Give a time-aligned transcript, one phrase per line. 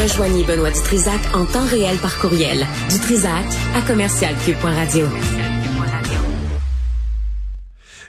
[0.00, 2.66] Rejoignez Benoît Dutrisac en temps réel par courriel.
[2.90, 3.44] Dutrisac
[3.74, 5.06] à commercialcube.radio.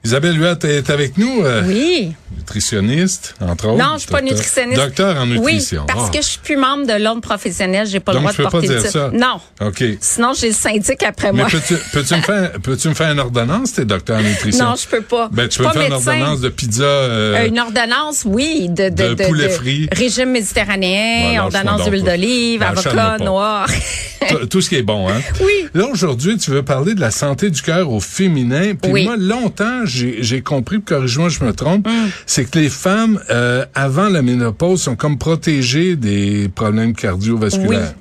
[0.05, 1.43] Isabelle Huot est avec nous.
[1.45, 2.13] euh, Oui.
[2.35, 3.77] Nutritionniste, entre autres.
[3.77, 4.81] Non, je suis pas Docteur- nutritionniste.
[4.81, 5.81] Docteur en nutrition.
[5.81, 6.11] Oui, parce Ah.
[6.11, 8.67] que je suis plus membre de l'ordre professionnel, j'ai pas le droit de peux porter
[8.67, 9.11] pas dire ça.
[9.13, 9.39] Non.
[9.65, 9.83] OK.
[10.01, 11.47] Sinon, j'ai le syndic après Mais moi.
[11.49, 14.65] peux-tu peux-tu me faire peux-tu me faire une ordonnance, t'es docteur en nutrition?
[14.65, 15.29] Non, je peux pas.
[15.31, 16.83] Ben, tu peux pas faire une ordonnance de pizza.
[16.83, 19.87] euh, Euh, une ordonnance, oui, de, de, de poulet frit.
[19.91, 23.67] régime méditerranéen, Voilà, ordonnance d'huile d'olive, avocat noir.
[24.29, 25.21] tout- tout ce qui est bon, hein?
[25.39, 25.67] Oui.
[25.75, 28.73] Là, aujourd'hui, tu veux parler de la santé du cœur au féminin.
[28.81, 29.03] Puis Oui.
[29.05, 32.09] moi, longtemps, j'ai compris, corrige-moi, je me trompe, Mm.
[32.25, 37.93] c'est que les femmes, euh, avant la ménopause, sont comme protégées des problèmes cardiovasculaires.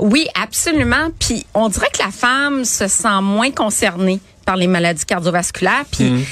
[0.00, 1.08] Oui, absolument.
[1.18, 5.84] Puis on dirait que la femme se sent moins concernée par les maladies cardiovasculaires.
[5.90, 6.22] Puis Mhm.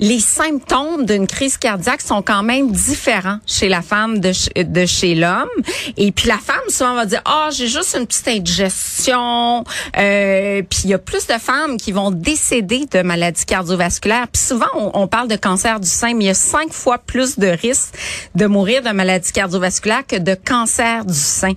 [0.00, 4.86] Les symptômes d'une crise cardiaque sont quand même différents chez la femme de, ch- de
[4.86, 5.48] chez l'homme.
[5.96, 9.64] Et puis la femme souvent va dire ah j'ai juste une petite indigestion.
[9.96, 14.28] Euh, puis il y a plus de femmes qui vont décéder de maladies cardiovasculaires.
[14.28, 16.98] Puis souvent on, on parle de cancer du sein, mais il y a cinq fois
[16.98, 17.94] plus de risques
[18.34, 21.52] de mourir de maladies cardiovasculaires que de cancer du sein.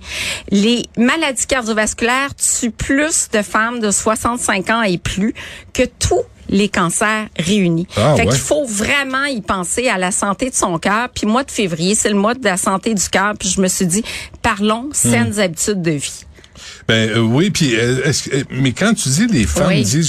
[0.50, 5.34] Les maladies cardiovasculaires tuent plus de femmes de 65 ans et plus
[5.72, 7.86] que tous les cancers réunis.
[7.96, 8.28] Ah, fait ouais.
[8.28, 11.08] qu'il faut vraiment y penser à la santé de son cœur.
[11.14, 13.34] Puis mois de février, c'est le mois de la santé du cœur.
[13.38, 14.04] Puis je me suis dit,
[14.42, 16.24] parlons saines habitudes de vie.
[16.88, 18.02] Ben euh, oui, puis euh,
[18.32, 19.82] euh, mais quand tu dis les femmes Oui.
[19.82, 20.08] disent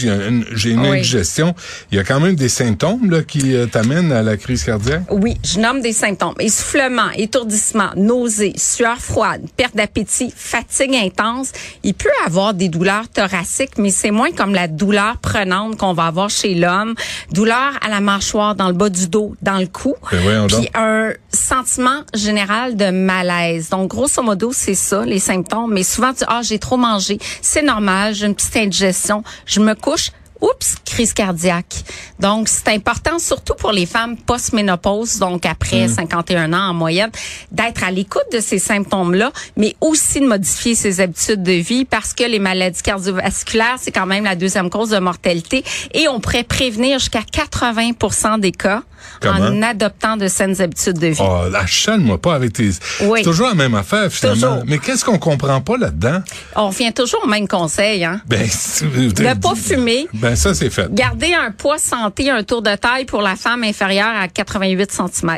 [0.53, 0.88] j'ai une Oui.
[0.89, 1.53] indigestion,
[1.91, 5.03] il y a quand même des symptômes là qui euh, t'amènent à la crise cardiaque?
[5.11, 6.33] Oui, je nomme des symptômes.
[6.39, 11.52] Essoufflement, étourdissement, nausée, sueur froide, perte d'appétit, fatigue intense.
[11.83, 16.05] Il peut avoir des douleurs thoraciques, mais c'est moins comme la douleur prenante qu'on va
[16.08, 16.95] avoir chez l'homme.
[17.31, 19.95] Douleur à la mâchoire, dans le bas du dos, dans le cou.
[20.11, 23.69] Ben Puis un sentiment général de malaise.
[23.69, 25.73] Donc, grosso modo, c'est ça, les symptômes.
[25.73, 27.19] Mais souvent, tu ah, j'ai trop mangé.
[27.42, 29.23] C'est normal, j'ai une petite indigestion.
[29.45, 30.11] Je me couche.
[30.42, 31.86] Oups, crise cardiaque.
[32.20, 37.11] Donc, c'est important, surtout pour les femmes post-ménopause, donc après 51 ans en moyenne,
[37.49, 42.14] d'être à l'écoute de ces symptômes-là, mais aussi de modifier ses habitudes de vie parce
[42.14, 46.43] que les maladies cardiovasculaires, c'est quand même la deuxième cause de mortalité et on pourrait
[46.43, 48.83] prévenir jusqu'à 80% des cas
[49.21, 49.45] Comment?
[49.47, 51.21] en adoptant de saines habitudes de vie.
[51.21, 52.69] Oh, achale-moi pas avec tes.
[53.02, 53.19] Oui.
[53.19, 54.33] C'est toujours la même affaire finalement.
[54.36, 54.64] Toujours.
[54.67, 56.21] Mais qu'est-ce qu'on comprend pas là-dedans?
[56.55, 58.21] On revient toujours au même conseil, hein?
[58.27, 60.08] Ben, Ne pas fumer.
[60.13, 60.93] Ben ça c'est fait.
[60.93, 65.37] Garder un poids santé, un tour de taille pour la femme inférieure à 88 cm.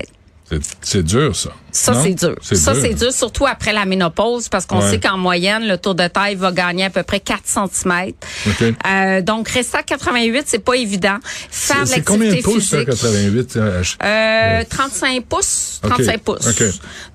[0.82, 1.50] C'est- dur ça.
[1.72, 2.36] Ça, c'est dur.
[2.42, 4.92] Ça, c'est dur, surtout après la ménopause, parce qu'on Ouais.
[4.92, 8.12] sait qu'en moyenne, le tour de taille va gagner à peu près 4 cm.
[8.48, 8.64] OK.
[8.86, 11.18] Euh, donc, rester à 88, c'est pas évident.
[11.50, 12.90] Faire de C'est c'est combien de l'activité pouces ça, physique?
[12.90, 15.90] 88 euh, ach- Euh, 35 pouces, OK.
[15.90, 16.48] 35 pouces.
[16.48, 16.64] OK.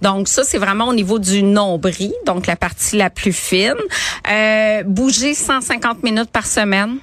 [0.02, 3.74] Donc ça, c'est vraiment au niveau du nombril, donc la partie la plus fine.
[4.30, 6.96] Euh, bouger 150 minutes par semaine,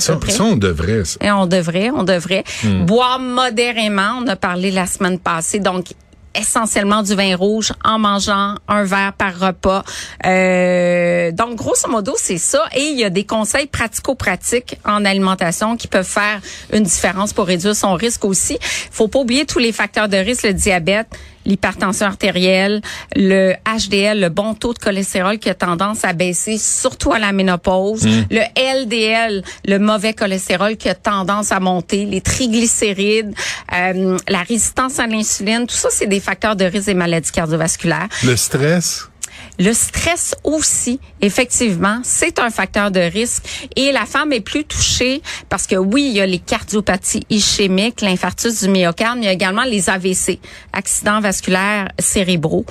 [0.00, 0.32] à ça, peu près.
[0.32, 1.18] ça, on devrait ça.
[1.20, 2.44] Et on devrait, on devrait.
[2.64, 2.84] Hmm.
[2.84, 5.86] Boire modérément, on a parlé la semaine passée, donc
[6.34, 9.82] essentiellement du vin rouge en mangeant un verre par repas.
[10.26, 12.64] Euh, donc, grosso modo, c'est ça.
[12.74, 16.40] Et il y a des conseils pratico-pratiques en alimentation qui peuvent faire
[16.72, 18.58] une différence pour réduire son risque aussi.
[18.90, 21.08] faut pas oublier tous les facteurs de risque, le diabète,
[21.50, 22.80] l'hypertension artérielle,
[23.14, 27.32] le HDL, le bon taux de cholestérol qui a tendance à baisser, surtout à la
[27.32, 33.34] ménopause, le LDL, le mauvais cholestérol qui a tendance à monter, les triglycérides,
[33.72, 38.08] euh, la résistance à l'insuline, tout ça, c'est des facteurs de risque des maladies cardiovasculaires.
[38.24, 39.09] Le stress?
[39.60, 43.68] Le stress aussi, effectivement, c'est un facteur de risque.
[43.76, 48.00] Et la femme est plus touchée parce que oui, il y a les cardiopathies ischémiques,
[48.00, 50.38] l'infarctus du myocarde, mais il y a également les AVC,
[50.72, 52.64] accidents vasculaires cérébraux,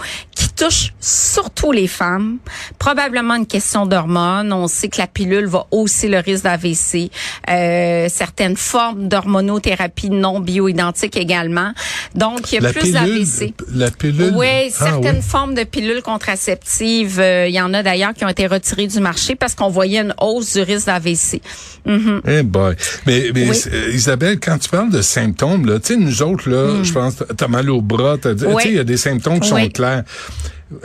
[0.60, 2.38] touchent surtout les femmes.
[2.78, 4.52] Probablement une question d'hormones.
[4.54, 7.10] On sait que la pilule va hausser le risque d'AVC.
[7.50, 11.72] Euh, certaines formes d'hormonothérapie non bioidentiques également.
[12.16, 13.54] Donc, il y a La plus d'AVC.
[13.74, 14.34] La pilule?
[14.36, 14.48] Oui,
[14.80, 15.22] Ah, certaines oui.
[15.28, 19.00] formes de pilules contraceptives, euh, il y en a d'ailleurs qui ont été retirées du
[19.00, 21.42] marché parce qu'on voyait une hausse du risque d'AVC.
[21.86, 22.22] Mhm.
[22.28, 22.76] Eh boy.
[23.06, 23.58] Mais, mais Oui.
[23.72, 27.16] euh, Isabelle, quand tu parles de symptômes, là, tu sais, nous autres, là, je pense,
[27.38, 28.54] t'as mal au bras, t'as, tu Hmm.
[28.54, 28.64] Oui.
[28.64, 30.04] sais, il y a des symptômes qui sont clairs.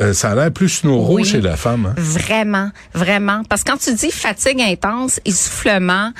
[0.00, 1.24] Euh, ça a l'air plus neuro Oui.
[1.24, 1.86] chez la femme.
[1.86, 1.94] Hein?
[1.98, 3.42] Vraiment, vraiment.
[3.48, 6.10] Parce que quand tu dis fatigue intense, essoufflement,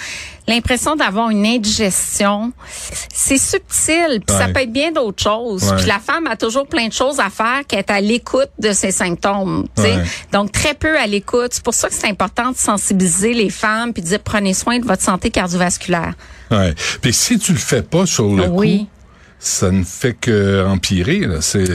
[0.47, 2.53] l'impression d'avoir une indigestion,
[3.13, 4.21] c'est subtil.
[4.27, 5.73] Puis ça peut être bien d'autres choses.
[5.79, 8.73] Puis la femme a toujours plein de choses à faire qu'elle est à l'écoute de
[8.73, 9.67] ses symptômes.
[9.79, 9.97] Ouais.
[10.33, 11.49] Donc très peu à l'écoute.
[11.53, 14.79] C'est pour ça que c'est important de sensibiliser les femmes puis de dire prenez soin
[14.79, 16.13] de votre santé cardiovasculaire.
[16.51, 16.75] Ouais.
[17.01, 18.81] Puis si tu le fais pas sur le Oui.
[18.81, 18.89] coup,
[19.45, 21.21] ça ne fait que empirer.
[21.21, 21.41] Là.
[21.41, 21.67] C'est,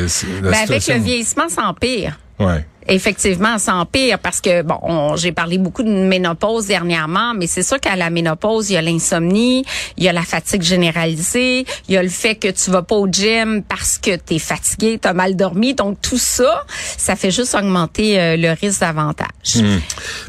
[0.42, 2.20] Ben, avec le vieillissement, ça empire.
[2.40, 2.66] Ouais.
[2.90, 7.64] Effectivement, ça empire parce que bon, on- j'ai parlé beaucoup de ménopause dernièrement, mais c'est
[7.64, 9.64] sûr qu'à la ménopause, il y a l'insomnie,
[9.98, 12.96] il y a la fatigue généralisée, il y a le fait que tu vas pas
[12.96, 16.64] au gym parce que tu es fatigué, tu as mal dormi, donc tout ça,
[16.98, 19.28] ça fait juste augmenter euh, le risque davantage.
[19.58, 19.80] Hum.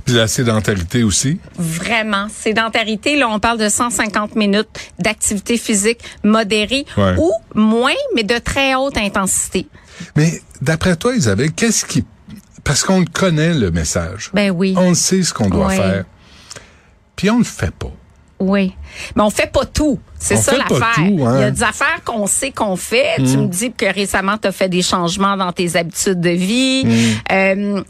[0.04, 1.38] Puis la sédentarité aussi?
[1.58, 4.68] Vraiment, sédentarité, là on parle de 150 minutes
[4.98, 7.14] d'activité physique modérée Ouais.
[7.18, 9.66] ou moins mais de très haute intensité.
[10.16, 12.04] Mais d'après toi, Isabelle, qu'est-ce qui...
[12.64, 14.30] Parce qu'on connaît le message.
[14.34, 14.74] Ben oui.
[14.76, 16.04] On sait ce qu'on doit faire.
[17.16, 17.90] Puis on le fait pas.
[18.38, 18.74] Oui.
[19.16, 19.98] Mais on fait pas tout.
[20.18, 20.94] C'est On ça fait pas l'affaire.
[20.94, 21.36] tout, hein.
[21.36, 23.16] Il y a des affaires qu'on sait qu'on fait.
[23.16, 26.84] Tu me dis que récemment, tu as fait des changements dans tes habitudes de vie.
[27.30, 27.82] Euh,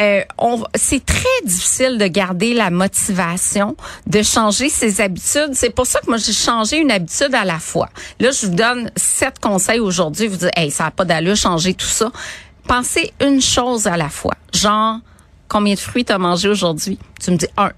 [0.00, 3.76] euh, on- c'est très difficile de garder la motivation,
[4.08, 5.50] de changer ses habitudes.
[5.52, 7.88] C'est pour ça que moi, j'ai changé une habitude à la fois.
[8.18, 10.26] Là, je vous donne sept conseils aujourd'hui.
[10.26, 12.10] Vous dites, hey, ça n'a pas d'allure, changer tout ça.
[12.66, 14.34] Pensez une chose à la fois.
[14.54, 14.98] Genre,
[15.48, 16.98] combien de fruits tu as mangé aujourd'hui?
[17.20, 17.70] Tu me dis un.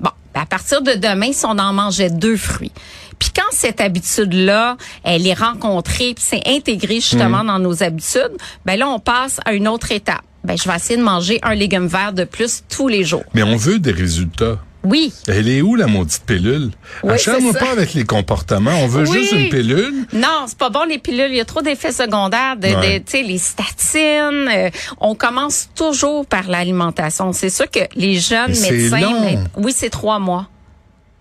[0.00, 2.72] Bon, ben, à partir de demain, si on en mangeait deux fruits.
[3.18, 8.32] Puis quand cette habitude-là, elle est rencontrée, puis c'est intégré justement dans nos habitudes,
[8.66, 10.22] ben là, on passe à une autre étape.
[10.42, 13.22] Ben, je vais essayer de manger un légume vert de plus tous les jours.
[13.34, 14.58] Mais on veut des résultats.
[14.84, 15.12] Oui.
[15.28, 16.70] Elle est où la maudite pilule?
[17.04, 17.36] Oui, ça.
[17.58, 18.72] pas avec les comportements.
[18.82, 19.20] On veut Oui.
[19.20, 20.06] juste une pilule.
[20.12, 21.28] Non, c'est pas bon les pilules.
[21.30, 22.98] Il y a trop d'effets secondaires, de, Ouais.
[22.98, 24.48] de- tu sais, les statines.
[24.48, 24.70] euh,
[25.00, 27.32] on commence toujours par l'alimentation.
[27.32, 29.20] C'est sûr que les jeunes médecins, long.
[29.20, 30.48] mais- oui, c'est trois mois.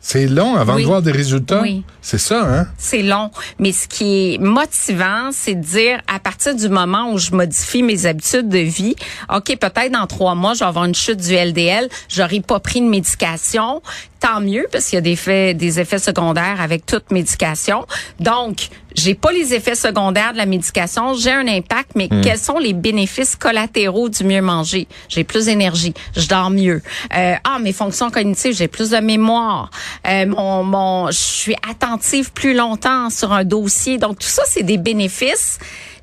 [0.04, 0.82] C'est long avant Oui.
[0.82, 1.62] de voir des résultats.
[1.62, 1.84] Oui.
[2.02, 2.68] C'est ça, hein?
[2.80, 7.20] C'est long, mais ce qui est motivant, c'est de dire à partir du moment où
[7.20, 8.96] je modifie mes habitudes de vie,
[9.34, 12.82] ok, peut-être dans trois mois, je vais avoir une chute du LDL, j'aurai pas pris
[12.82, 13.84] de médication,
[14.22, 17.86] tant mieux parce qu'il y a des effets, des effets secondaires avec toute médication.
[18.20, 22.60] Donc, j'ai pas les effets secondaires de la médication, j'ai un impact, mais quels sont
[22.60, 24.88] les bénéfices collatéraux du mieux manger?
[25.10, 26.82] J'ai plus d'énergie, je dors mieux.
[27.16, 29.72] Euh, ah, mes fonctions cognitives, j'ai plus de mémoire.
[30.08, 33.98] Euh, mon, mon, je suis attentive plus longtemps sur un dossier.
[33.98, 35.58] Donc tout ça, c'est des bénéfices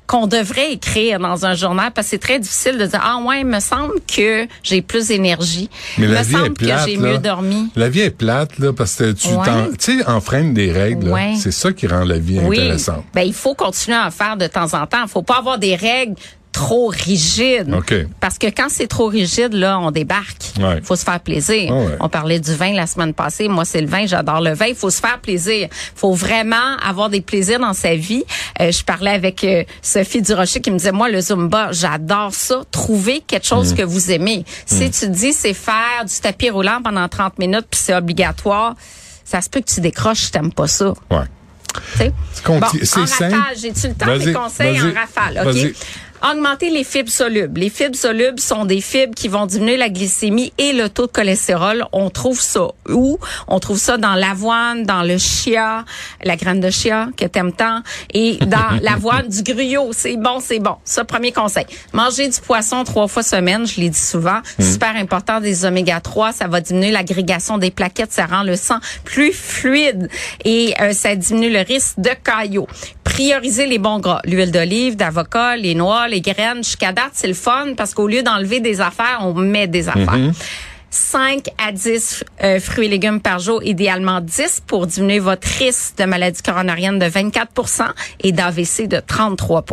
[0.09, 3.41] qu'on devrait écrire dans un journal parce que c'est très difficile de dire ah ouais,
[3.41, 5.69] il me semble que j'ai plus d'énergie.
[5.99, 6.83] Mais il la me vie est semble plate.
[6.85, 7.69] que j'ai mieux dormi.
[7.75, 10.03] La vie est plate, là, parce que tu Ouais.
[10.07, 11.35] enfreindre des règles, Ouais.
[11.39, 12.57] c'est ça qui rend la vie Oui.
[12.59, 13.05] intéressante.
[13.13, 15.03] Ben il faut continuer à en faire de temps en temps.
[15.03, 16.15] Il faut pas avoir des règles
[16.59, 17.73] trop rigides.
[17.73, 17.93] OK.
[18.19, 20.51] Parce que quand c'est trop rigide, là, on débarque.
[20.57, 20.81] Il Ouais.
[20.83, 21.69] faut se faire plaisir.
[21.71, 21.97] Ah ouais.
[22.01, 23.47] On parlait du vin la semaine passée.
[23.47, 24.05] Moi, c'est le vin.
[24.05, 24.65] J'adore le vin.
[24.65, 25.69] Il faut se faire plaisir.
[25.71, 28.25] Il faut vraiment avoir des plaisirs dans sa vie.
[28.59, 32.63] Euh, je parlais avec euh, Sophie Durocher qui me disait, moi, le Zumba, j'adore ça.
[32.71, 33.55] Trouver quelque Mm.
[33.55, 34.43] chose que vous aimez.
[34.65, 38.75] Si tu dis, c'est faire du tapis roulant pendant 30 minutes puis c'est obligatoire,
[39.23, 40.89] ça se peut que tu décroches si t'aimes pas ça.
[41.09, 41.19] Ouais.
[41.93, 42.11] Tu sais?
[42.33, 45.73] C'est Bon, en rafale, j'ai-tu le temps des conseils en rafale, OK?
[46.21, 47.61] Augmenter les fibres solubles.
[47.61, 51.11] Les fibres solubles sont des fibres qui vont diminuer la glycémie et le taux de
[51.11, 51.85] cholestérol.
[51.93, 53.17] On trouve ça où?
[53.47, 55.85] On trouve ça dans l'avoine, dans le chia,
[56.23, 57.83] la graine de chia que t'aimes tant,
[58.13, 59.91] et dans l'avoine du gruyot.
[59.93, 60.75] C'est bon, c'est bon.
[60.83, 61.65] Ça, premier conseil.
[61.93, 64.39] Manger du poisson trois fois semaine, je l'ai dit souvent.
[64.59, 66.33] Super important des oméga 3.
[66.33, 68.11] Ça va diminuer l'agrégation des plaquettes.
[68.11, 70.09] Ça rend le sang plus fluide
[70.43, 72.67] et euh, ça diminue le risque de caillots.
[73.19, 74.21] Prioriser les bons gras.
[74.23, 76.63] L'huile d'olive, d'avocat, les noix, les graines.
[76.63, 80.31] Jusqu'à date, c'est le fun parce qu'au lieu d'enlever des affaires, on met des affaires.
[80.89, 85.97] 5 à 10 euh, fruits et légumes par jour, idéalement 10 pour diminuer votre risque
[85.97, 89.65] de maladie coronarienne de 24 et d'AVC de 33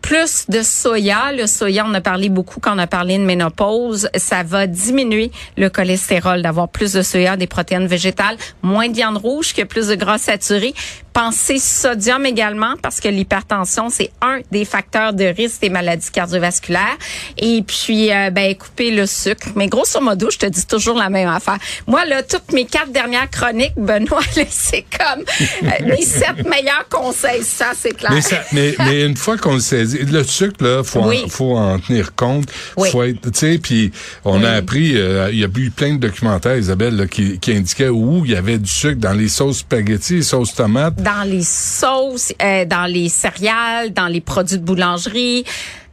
[0.00, 1.32] Plus de soya.
[1.32, 4.08] Le soya, on a parlé beaucoup quand on a parlé de ménopause.
[4.14, 9.16] Ça va diminuer le cholestérol d'avoir plus de soya, des protéines végétales, moins de viande
[9.16, 10.74] rouge, que plus de gras saturés.
[11.12, 16.96] Pensez sodium également parce que l'hypertension, c'est un des facteurs de risque des maladies cardiovasculaires.
[17.38, 19.48] Et puis, euh, ben, couper le sucre.
[19.56, 21.58] Mais grosso modo, je te dis toujours la même affaire.
[21.86, 25.24] Moi, là, toutes mes quatre dernières chroniques, Benoît, c'est comme
[25.64, 27.42] euh, mes sept meilleurs conseils.
[27.44, 28.12] Ça, c'est clair.
[28.12, 31.22] Mais, ça, mais, mais une fois qu'on le saisit, le sucre, là, faut, Oui.
[31.24, 32.48] en, faut en tenir compte.
[32.76, 32.88] Oui.
[32.90, 33.92] Faut être, tu sais, puis
[34.24, 34.46] on Oui.
[34.46, 37.88] a appris, euh, il y a eu plein de documentaires, Isabelle, là, qui, qui indiquaient
[37.90, 41.01] où il y avait du sucre dans les sauces spaghetti, les sauces tomates.
[41.02, 45.44] Dans les sauces, euh, dans les céréales, dans les produits de boulangerie,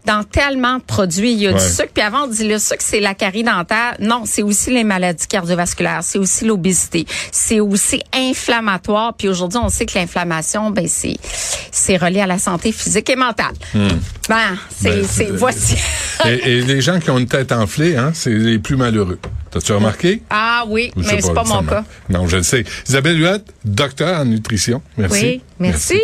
[0.06, 1.60] dans tellement de produits, il y a Ouais.
[1.60, 1.90] du sucre.
[1.94, 3.96] Puis avant, on dit le sucre, c'est la carie dentaire.
[4.00, 9.14] Non, c'est aussi les maladies cardiovasculaires, c'est aussi l'obésité, c'est aussi inflammatoire.
[9.16, 11.18] Puis aujourd'hui, on sait que l'inflammation, ben c'est
[11.72, 13.54] c'est relié à la santé physique et mentale.
[14.30, 15.76] Ben, c'est Ben, euh, voici.
[16.26, 19.20] et, et les gens qui ont une tête enflée, hein, c'est les plus malheureux.
[19.52, 20.22] T'as-tu remarqué?
[20.30, 21.70] Ah oui, mais c'est pas mon nécessairement.
[21.70, 21.84] cas.
[22.10, 22.64] Non, je le sais.
[22.88, 24.82] Isabelle Huot, docteur en nutrition.
[24.98, 25.22] Merci.
[25.24, 26.00] Oui, merci.